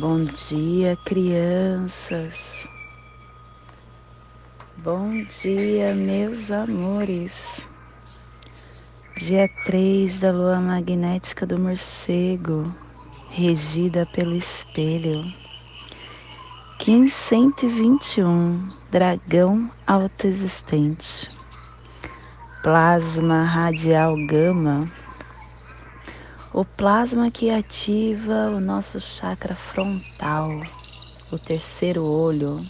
[0.00, 2.32] Bom dia, crianças.
[4.78, 7.60] Bom dia, meus amores.
[9.18, 12.64] Dia 3 da lua magnética do morcego,
[13.28, 15.22] regida pelo espelho.
[16.78, 21.28] 1521, dragão autoexistente.
[22.62, 24.90] Plasma radial gama
[26.52, 30.60] o plasma que ativa o nosso chakra frontal,
[31.30, 32.66] o terceiro olho.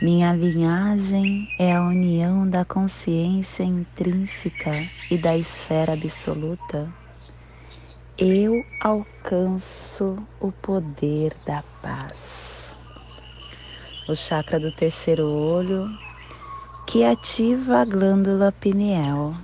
[0.00, 4.72] Minha linhagem é a união da consciência intrínseca
[5.10, 6.86] e da esfera absoluta.
[8.18, 12.76] Eu alcanço o poder da paz.
[14.06, 15.88] O chakra do terceiro olho
[16.84, 19.34] que ativa a glândula pineal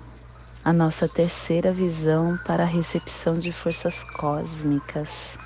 [0.65, 5.37] a nossa terceira visão para a recepção de forças cósmicas,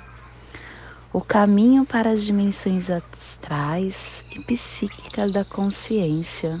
[1.11, 6.59] o caminho para as dimensões astrais e psíquicas da consciência,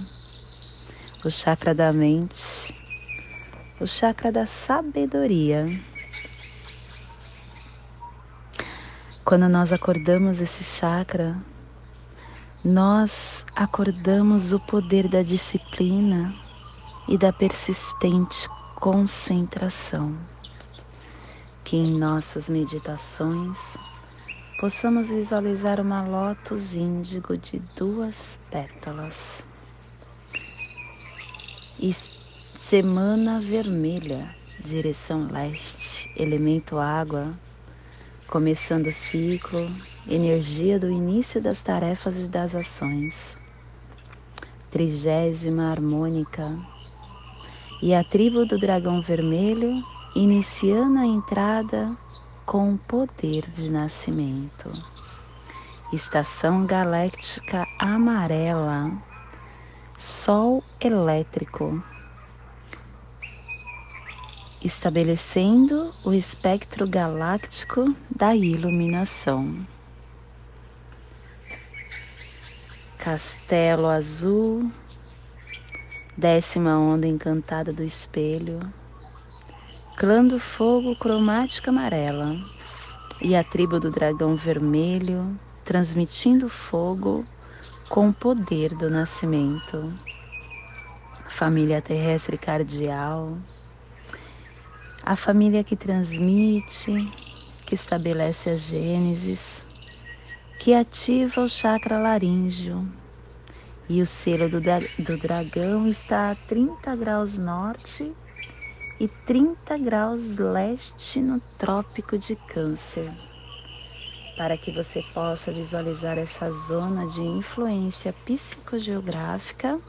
[1.23, 2.73] o chakra da mente,
[3.79, 5.79] o chakra da sabedoria.
[9.23, 11.39] Quando nós acordamos esse chakra,
[12.65, 16.33] nós acordamos o poder da disciplina
[17.07, 20.15] e da persistente concentração.
[21.63, 23.77] Que em nossas meditações
[24.59, 29.41] possamos visualizar uma lótus índigo de duas pétalas.
[31.79, 31.93] E
[32.55, 34.27] semana vermelha,
[34.65, 37.33] direção leste, elemento água,
[38.27, 39.59] começando o ciclo,
[40.07, 43.37] energia do início das tarefas e das ações.
[44.71, 46.43] Trigésima harmônica
[47.81, 49.83] e a tribo do dragão vermelho
[50.15, 51.95] iniciando a entrada
[52.45, 54.71] com o poder de nascimento.
[55.91, 58.91] Estação galáctica amarela,
[59.95, 61.83] Sol elétrico,
[64.63, 69.65] estabelecendo o espectro galáctico da iluminação.
[72.99, 74.71] Castelo azul
[76.19, 78.59] Décima onda encantada do espelho,
[79.95, 82.35] clã do fogo cromática amarela.
[83.21, 87.23] E a tribo do dragão vermelho transmitindo fogo
[87.87, 89.93] com o poder do nascimento.
[91.29, 93.37] Família terrestre cardial,
[95.03, 97.13] a família que transmite,
[97.63, 99.67] que estabelece a gênesis,
[100.57, 103.06] que ativa o chakra laríngeo
[103.89, 108.13] e o selo do, do dragão está a 30 graus norte
[108.99, 113.13] e 30 graus leste no Trópico de Câncer.
[114.35, 119.79] Para que você possa visualizar essa zona de influência psicogeográfica,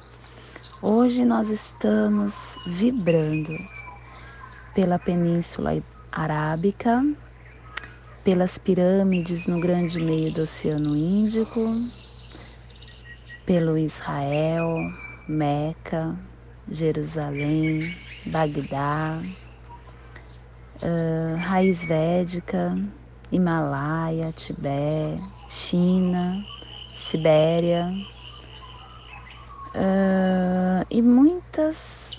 [0.80, 3.58] hoje nós estamos vibrando
[4.72, 5.82] pela Península
[6.12, 7.02] Arábica,
[8.22, 11.60] pelas pirâmides no grande meio do Oceano Índico,
[13.48, 14.92] pelo Israel,
[15.26, 16.14] Meca,
[16.70, 17.80] Jerusalém,
[18.26, 19.22] Bagdá,
[20.82, 22.78] uh, raiz védica,
[23.32, 26.44] Himalaia, Tibete, China,
[26.94, 27.90] Sibéria
[29.74, 32.18] uh, e muitas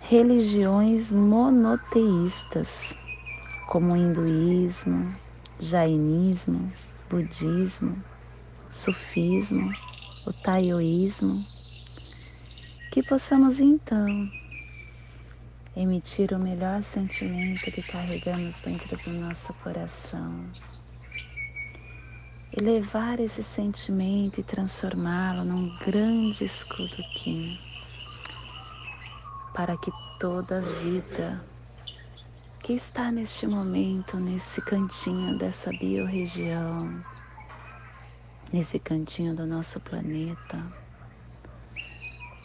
[0.00, 2.98] religiões monoteístas,
[3.68, 5.14] como o hinduísmo,
[5.60, 6.72] jainismo,
[7.08, 7.96] budismo,
[8.68, 9.72] sufismo
[10.26, 11.44] o taioísmo,
[12.92, 14.30] que possamos então
[15.76, 20.38] emitir o melhor sentimento que carregamos dentro do nosso coração.
[22.56, 27.58] E levar esse sentimento e transformá-lo num grande escudo Kim
[29.52, 31.44] para que toda a vida
[32.62, 37.04] que está neste momento, nesse cantinho dessa biorregião,
[38.54, 40.64] nesse cantinho do nosso planeta,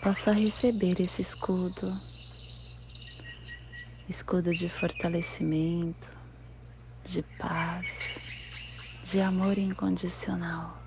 [0.01, 1.95] possa receber esse escudo,
[4.09, 6.09] escudo de fortalecimento,
[7.06, 8.17] de paz,
[9.03, 10.79] de amor incondicional.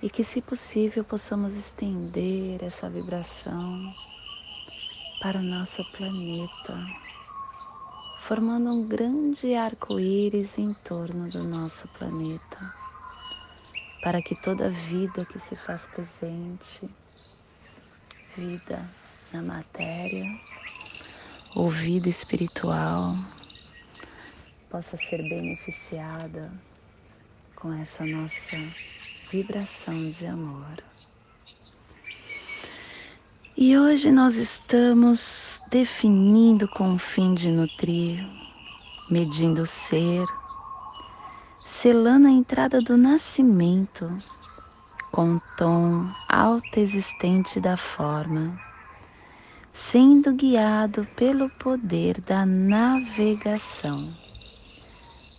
[0.00, 3.92] E que, se possível, possamos estender essa vibração
[5.20, 6.74] para o nosso planeta,
[8.20, 12.88] formando um grande arco-íris em torno do nosso planeta
[14.02, 16.88] para que toda vida que se faz presente,
[18.36, 18.88] vida
[19.32, 20.24] na matéria
[21.54, 23.14] ou vida espiritual,
[24.70, 26.52] possa ser beneficiada
[27.56, 28.56] com essa nossa
[29.30, 30.82] vibração de amor.
[33.56, 38.24] E hoje nós estamos definindo com o fim de nutrir,
[39.10, 40.24] medindo o ser,
[41.80, 44.10] selando a entrada do nascimento
[45.12, 48.60] com o tom autoexistente da forma,
[49.72, 54.12] sendo guiado pelo poder da navegação,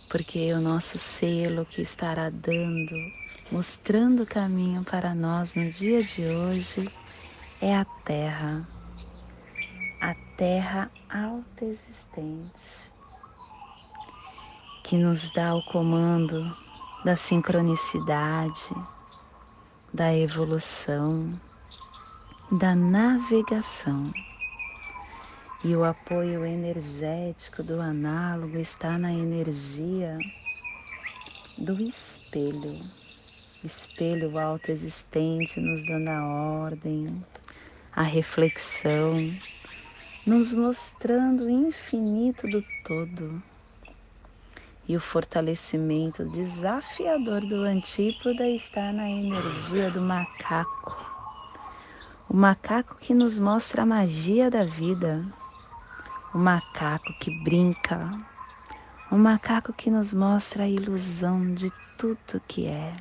[0.08, 2.96] porque o nosso selo que estará dando,
[3.52, 6.90] mostrando o caminho para nós no dia de hoje
[7.60, 8.66] é a Terra,
[10.00, 12.69] a Terra autoexistente,
[14.90, 16.52] que nos dá o comando
[17.04, 18.74] da sincronicidade,
[19.94, 21.32] da evolução,
[22.50, 24.12] da navegação.
[25.62, 30.18] E o apoio energético do análogo está na energia
[31.56, 32.76] do espelho.
[33.62, 36.26] Espelho autoexistente nos dando a
[36.64, 37.24] ordem,
[37.92, 39.14] a reflexão,
[40.26, 43.40] nos mostrando o infinito do todo
[44.90, 51.06] e o fortalecimento desafiador do antípoda está na energia do macaco.
[52.28, 55.24] O macaco que nos mostra a magia da vida,
[56.34, 58.10] o macaco que brinca,
[59.12, 62.92] o macaco que nos mostra a ilusão de tudo que é.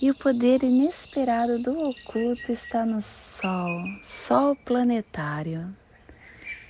[0.00, 5.72] E o poder inesperado do oculto está no Sol, Sol planetário.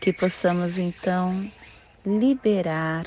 [0.02, 1.50] Que possamos então
[2.04, 3.06] liberar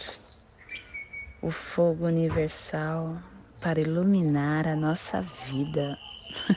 [1.42, 3.18] o fogo universal
[3.62, 6.00] para iluminar a nossa vida.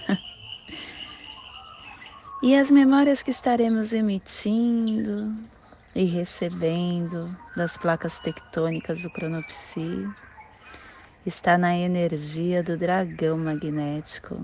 [2.40, 5.34] e as memórias que estaremos emitindo
[5.96, 10.08] e recebendo das placas tectônicas do cronopsi
[11.26, 14.40] está na energia do dragão magnético.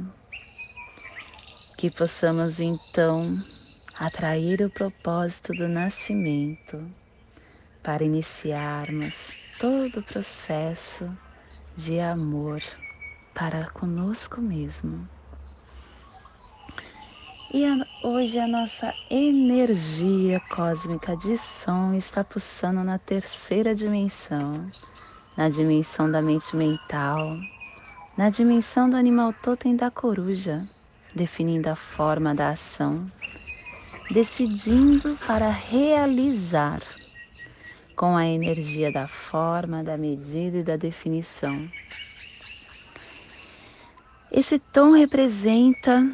[1.76, 3.41] Que possamos então
[4.00, 7.04] atrair o propósito do nascimento
[7.84, 11.08] para iniciarmos todo o processo
[11.76, 12.60] de amor
[13.32, 15.08] para conosco mesmo.
[17.52, 24.69] E a, hoje a nossa energia cósmica de som está pulsando na terceira dimensão
[25.36, 27.36] na dimensão da mente mental,
[28.16, 30.64] na dimensão do animal totem da coruja,
[31.12, 33.10] definindo a forma da ação,
[34.08, 36.81] decidindo para realizar
[37.96, 41.69] com a energia da forma, da medida e da definição.
[44.31, 46.11] Esse tom representa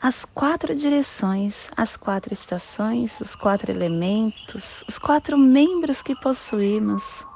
[0.00, 7.26] as quatro direções, as quatro estações, os quatro elementos, os quatro membros que possuímos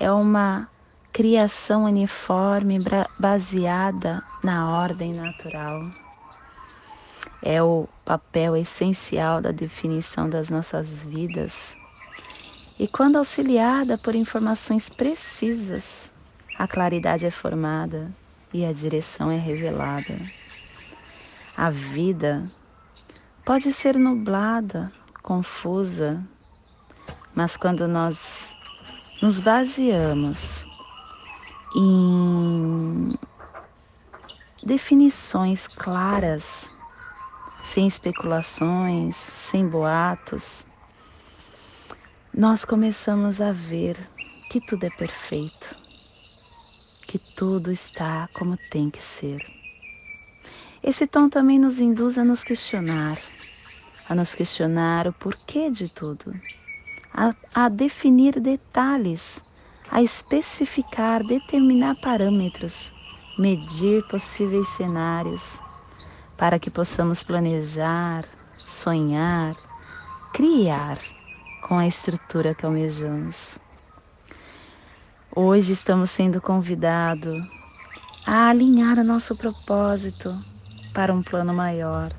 [0.00, 0.66] é uma
[1.12, 2.78] criação uniforme
[3.18, 5.84] baseada na ordem natural.
[7.42, 11.81] É o papel essencial da definição das nossas vidas.
[12.78, 16.10] E quando auxiliada por informações precisas,
[16.58, 18.10] a claridade é formada
[18.52, 20.16] e a direção é revelada.
[21.56, 22.50] A vida
[23.44, 24.92] pode ser nublada,
[25.22, 26.26] confusa,
[27.34, 28.54] mas quando nós
[29.20, 30.66] nos baseamos
[31.74, 33.12] em
[34.64, 36.70] definições claras,
[37.62, 40.66] sem especulações, sem boatos,
[42.36, 43.96] nós começamos a ver
[44.48, 45.76] que tudo é perfeito,
[47.02, 49.44] que tudo está como tem que ser.
[50.82, 53.18] Esse tom também nos induz a nos questionar,
[54.08, 56.34] a nos questionar o porquê de tudo
[57.12, 59.44] a, a definir detalhes,
[59.90, 62.92] a especificar, determinar parâmetros,
[63.36, 65.58] medir possíveis cenários,
[66.36, 68.24] para que possamos planejar,
[68.64, 69.54] sonhar,
[70.32, 70.98] criar
[71.62, 73.58] com a estrutura que almejamos.
[75.34, 77.42] Hoje estamos sendo convidados
[78.26, 80.30] a alinhar o nosso propósito
[80.92, 82.12] para um plano maior.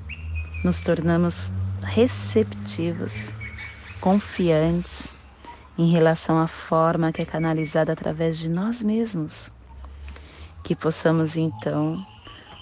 [0.64, 3.32] Nos tornamos receptivos
[4.00, 5.14] confiantes
[5.78, 9.50] em relação à forma que é canalizada através de nós mesmos.
[10.64, 11.94] Que possamos então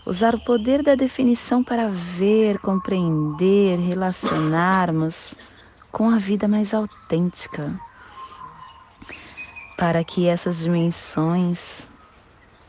[0.05, 5.62] usar o poder da definição para ver, compreender, relacionarmos
[5.93, 7.79] com a vida mais autêntica,
[9.77, 11.87] para que essas dimensões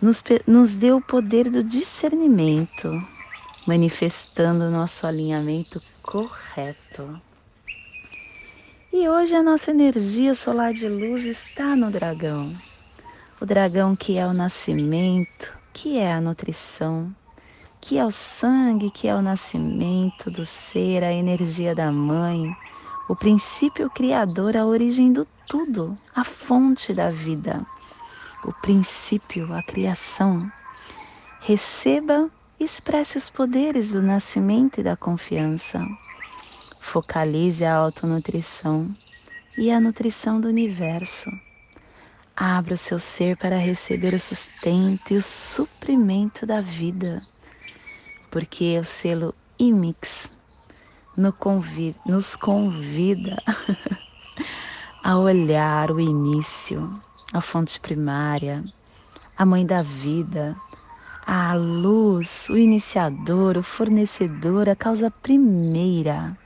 [0.01, 3.01] nos, nos dê o poder do discernimento,
[3.65, 7.21] manifestando o nosso alinhamento correto.
[8.91, 12.49] E hoje a nossa energia solar de luz está no dragão.
[13.39, 17.09] O dragão que é o nascimento, que é a nutrição,
[17.81, 22.55] que é o sangue, que é o nascimento do ser, a energia da mãe,
[23.07, 27.65] o princípio criador, a origem do tudo, a fonte da vida,
[28.45, 30.49] o princípio, a criação.
[31.41, 32.29] Receba
[32.59, 35.85] e expresse os poderes do nascimento e da confiança.
[36.79, 38.87] Focalize a autonutrição
[39.57, 41.29] e a nutrição do universo.
[42.35, 47.17] Abra o seu ser para receber o sustento e o suprimento da vida,
[48.31, 50.31] porque o selo IMIX
[51.15, 53.37] nos convida
[55.03, 56.89] a olhar o início,
[57.31, 58.63] a fonte primária,
[59.37, 60.55] a mãe da vida,
[61.25, 66.37] a luz, o iniciador, o fornecedor, a causa primeira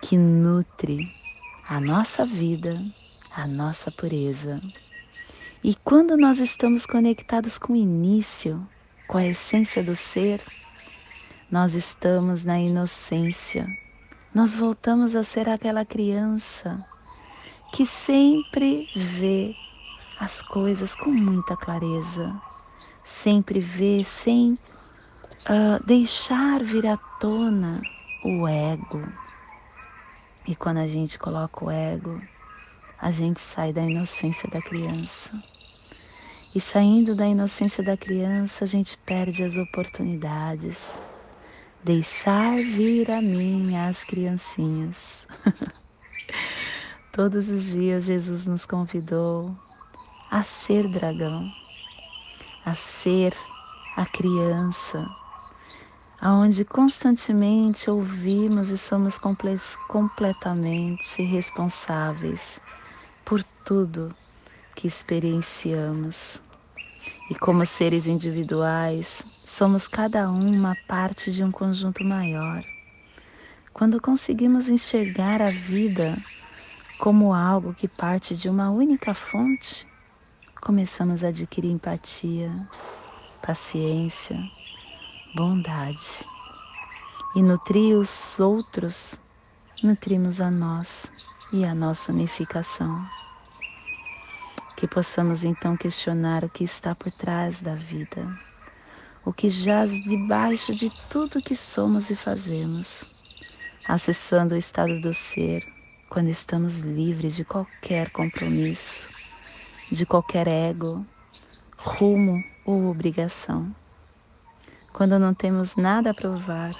[0.00, 1.08] que nutre
[1.68, 2.84] a nossa vida,
[3.30, 4.60] a nossa pureza.
[5.62, 8.68] E quando nós estamos conectados com o início,
[9.06, 10.40] com a essência do ser,
[11.50, 13.68] nós estamos na inocência.
[14.34, 16.84] Nós voltamos a ser aquela criança
[17.72, 19.54] que sempre vê
[20.18, 22.34] as coisas com muita clareza,
[23.04, 27.80] sempre vê sem uh, deixar vir à tona
[28.24, 29.02] o ego.
[30.48, 32.20] E quando a gente coloca o ego,
[32.98, 35.30] a gente sai da inocência da criança.
[36.54, 40.98] E saindo da inocência da criança, a gente perde as oportunidades.
[41.86, 45.24] Deixar vir a mim as criancinhas.
[47.12, 49.56] Todos os dias Jesus nos convidou
[50.28, 51.48] a ser dragão,
[52.64, 53.32] a ser
[53.96, 55.08] a criança,
[56.20, 59.16] aonde constantemente ouvimos e somos
[59.86, 62.58] completamente responsáveis
[63.24, 64.12] por tudo
[64.74, 66.42] que experienciamos.
[67.30, 72.64] E como seres individuais, somos cada um uma parte de um conjunto maior.
[73.72, 76.18] Quando conseguimos enxergar a vida
[76.98, 79.86] como algo que parte de uma única fonte,
[80.60, 82.52] começamos a adquirir empatia,
[83.46, 84.36] paciência,
[85.36, 86.26] bondade.
[87.36, 89.20] E nutrir os outros,
[89.80, 91.06] nutrimos a nós
[91.52, 92.98] e a nossa unificação
[94.76, 98.30] que possamos então questionar o que está por trás da vida,
[99.26, 103.04] o que jaz debaixo de tudo que somos e fazemos,
[103.88, 105.66] acessando o estado do ser
[106.08, 109.08] quando estamos livres de qualquer compromisso,
[109.90, 111.04] de qualquer ego,
[111.76, 113.66] rumo ou obrigação.
[114.92, 116.70] Quando não temos nada a provar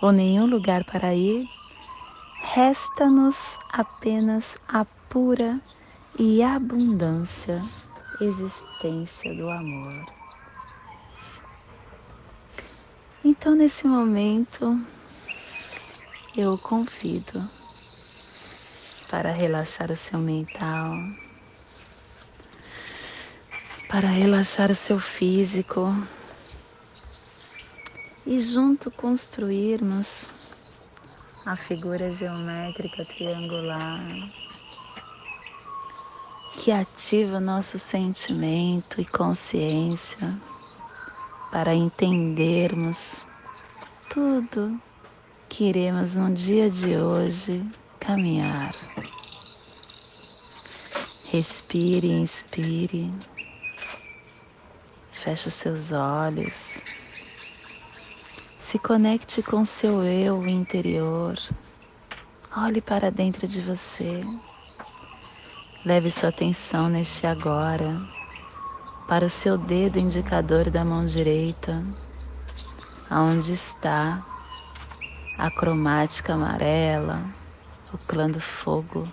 [0.00, 1.44] ou nenhum lugar para ir,
[2.54, 3.36] resta-nos
[3.72, 5.60] apenas a pura
[6.16, 7.60] e abundância,
[8.20, 10.17] existência do amor.
[13.30, 14.74] Então, nesse momento,
[16.34, 17.46] eu o convido
[19.10, 20.98] para relaxar o seu mental,
[23.86, 25.94] para relaxar o seu físico
[28.24, 30.30] e junto construirmos
[31.44, 34.08] a figura geométrica triangular
[36.56, 40.34] que ativa nosso sentimento e consciência
[41.50, 43.26] para entendermos
[44.08, 44.80] tudo
[45.48, 47.62] que iremos no dia de hoje
[48.00, 48.74] caminhar.
[51.26, 53.12] Respire, inspire,
[55.12, 56.78] feche os seus olhos,
[58.58, 61.38] se conecte com seu eu interior,
[62.56, 64.22] olhe para dentro de você.
[65.84, 68.17] Leve sua atenção neste agora
[69.08, 71.82] para o seu dedo indicador da mão direita,
[73.08, 74.22] aonde está
[75.38, 77.24] a cromática amarela,
[77.90, 79.08] o clã do fogo,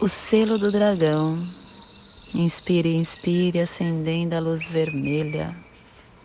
[0.00, 1.44] o selo do dragão.
[2.32, 5.54] Inspire, inspire, acendendo a luz vermelha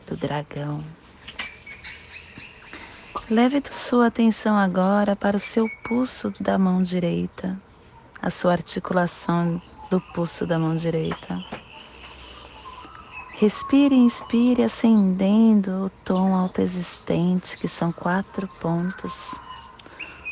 [0.07, 0.81] do dragão.
[3.29, 7.66] Leve sua atenção agora para o seu pulso da mão direita
[8.27, 11.41] a sua articulação do pulso da mão direita.
[13.35, 19.33] Respire e inspire, acendendo o tom autoexistente, que são quatro pontos.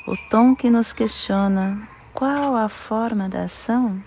[0.05, 1.73] O tom que nos questiona
[2.13, 4.03] qual a forma da ação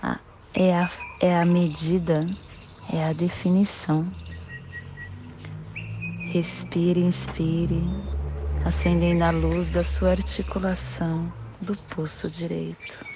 [0.00, 0.20] ah,
[0.54, 0.88] é, a,
[1.20, 2.28] é a medida,
[2.92, 4.08] é a definição.
[6.30, 7.82] Respire, inspire,
[8.64, 13.06] acendendo a luz da sua articulação do pulso direito.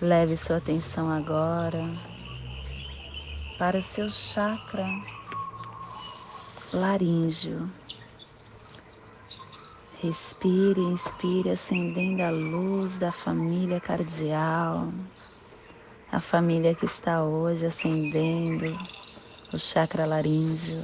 [0.00, 1.88] Leve sua atenção agora
[3.56, 4.84] para o seu chakra
[6.72, 7.70] laríngeo.
[10.02, 14.92] Respire, inspire, acendendo a luz da família cardial,
[16.10, 18.76] a família que está hoje acendendo
[19.52, 20.82] o chakra laríngeo.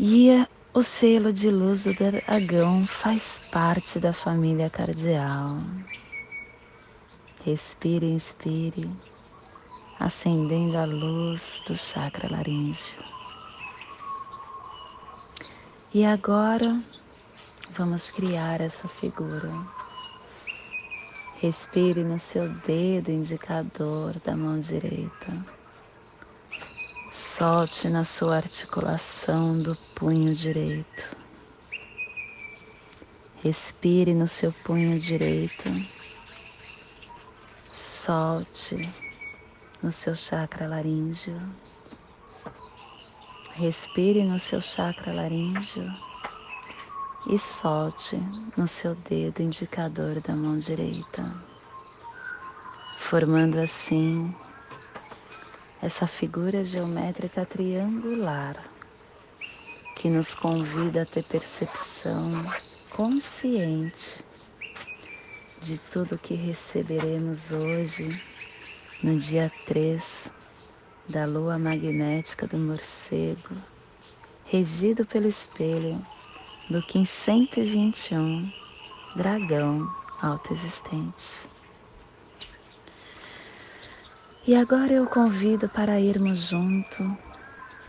[0.00, 5.56] E o selo de luz do dragão faz parte da família cardial.
[7.42, 8.90] Respire, inspire,
[9.98, 13.02] acendendo a luz do chakra laríngeo.
[15.94, 16.78] E agora
[17.70, 19.50] vamos criar essa figura.
[21.40, 25.42] Respire no seu dedo indicador da mão direita.
[27.36, 31.14] Solte na sua articulação do punho direito.
[33.44, 35.64] Respire no seu punho direito.
[37.68, 38.78] Solte
[39.82, 41.38] no seu chakra laríngeo.
[43.50, 45.92] Respire no seu chakra laríngeo
[47.26, 48.16] e solte
[48.56, 51.22] no seu dedo indicador da mão direita,
[52.96, 54.34] formando assim
[55.86, 58.56] essa figura geométrica triangular
[59.94, 62.28] que nos convida a ter percepção
[62.90, 64.24] consciente
[65.60, 68.08] de tudo que receberemos hoje,
[69.00, 70.28] no dia 3
[71.08, 73.54] da lua magnética do morcego,
[74.44, 76.04] regido pelo espelho
[76.68, 78.50] do Kim 121,
[79.14, 79.88] dragão
[80.20, 81.46] autoexistente.
[84.46, 87.18] E agora eu convido para irmos junto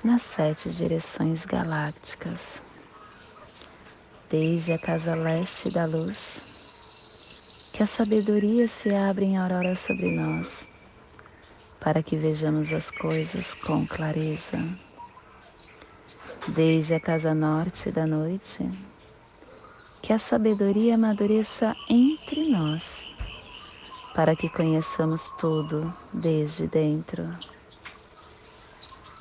[0.03, 2.63] nas sete direções galácticas,
[4.29, 6.41] desde a casa leste da luz,
[7.71, 10.67] que a sabedoria se abre em aurora sobre nós
[11.79, 14.57] para que vejamos as coisas com clareza.
[16.47, 18.59] Desde a casa norte da noite,
[20.01, 22.96] que a sabedoria amadureça entre nós,
[24.17, 27.23] para que conheçamos tudo desde dentro.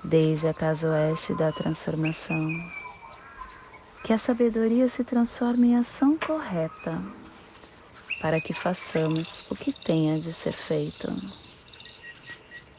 [0.03, 2.49] Desde a casa oeste da transformação,
[4.03, 7.03] que a sabedoria se transforme em ação correta,
[8.23, 11.09] para que façamos o que tenha de ser feito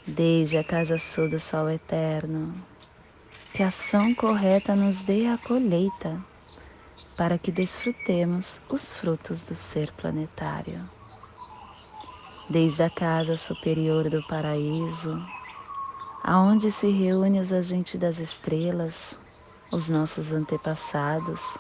[0.08, 2.51] desde a casa sul do sol eterno,
[3.53, 6.19] que a ação correta nos dê a colheita,
[7.15, 10.97] para que desfrutemos os frutos do ser planetário.
[12.49, 15.21] Desde a casa superior do paraíso,
[16.23, 19.19] aonde se reúnem os agentes das estrelas,
[19.69, 21.57] os nossos antepassados,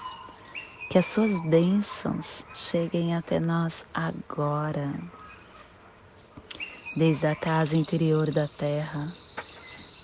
[0.89, 4.93] que as suas bênçãos cheguem até nós agora.
[6.95, 9.13] Desde a casa interior da Terra,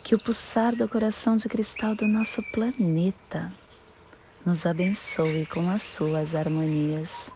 [0.04, 3.54] que o pulsar do coração de cristal do nosso planeta
[4.46, 7.32] nos abençoe com as suas harmonias,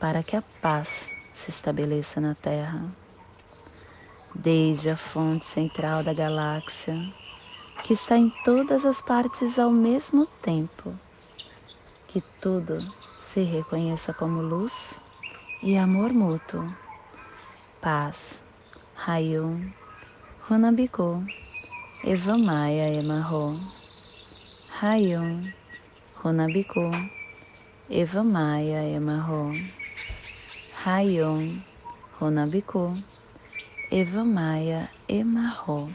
[0.00, 2.90] para que a paz se estabeleça na Terra.
[4.34, 6.96] Desde a fonte central da galáxia,
[7.84, 10.98] que está em todas as partes ao mesmo tempo,
[12.08, 12.82] que tudo
[13.22, 14.98] se reconheça como luz
[15.62, 16.72] e amor mútuo,
[17.80, 18.40] paz
[19.06, 19.70] Hayum,
[20.48, 21.22] Runabiko,
[22.02, 23.60] Evamaya Emarro,
[24.80, 25.42] Hayum,
[26.16, 26.90] Runabiko,
[27.90, 29.52] Evamaya Emarro,
[30.86, 31.60] Hayum,
[32.20, 32.96] Runabiko,
[33.90, 35.88] Evamaya Emarro.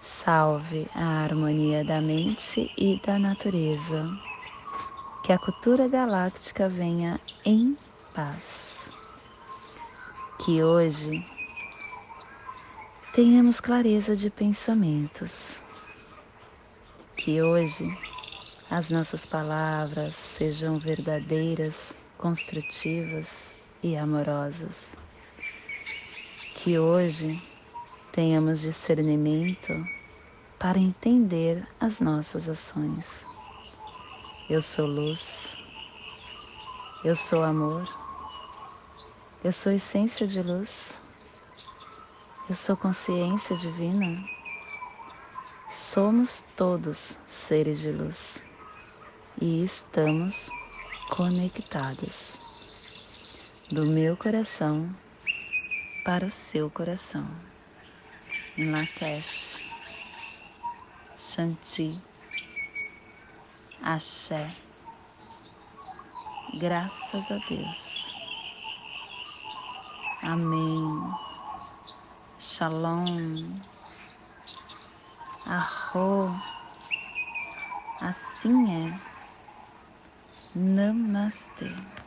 [0.00, 4.10] Salve a harmonia da mente e da natureza.
[5.22, 7.78] Que a cultura galáctica venha em
[8.12, 8.88] paz.
[10.36, 11.22] Que hoje
[13.12, 15.62] tenhamos clareza de pensamentos.
[17.16, 17.96] Que hoje
[18.68, 23.55] as nossas palavras sejam verdadeiras, construtivas
[23.86, 24.96] e amorosas.
[26.56, 27.40] Que hoje
[28.10, 29.72] tenhamos discernimento
[30.58, 33.24] para entender as nossas ações.
[34.50, 35.56] Eu sou luz,
[37.04, 37.84] eu sou amor,
[39.44, 40.98] eu sou essência de luz.
[42.48, 44.16] Eu sou consciência divina.
[45.68, 48.44] Somos todos seres de luz
[49.40, 50.48] e estamos
[51.10, 52.45] conectados
[53.70, 54.94] do meu coração
[56.04, 57.26] para o seu coração.
[58.56, 59.58] Em Lakesh,
[61.18, 62.00] Shanti,
[63.82, 64.50] Axé,
[66.60, 68.06] graças a Deus.
[70.22, 71.14] Amém.
[72.38, 73.60] Shalom.
[75.44, 76.30] Arro.
[78.00, 78.90] Assim é.
[80.54, 82.05] Namastê.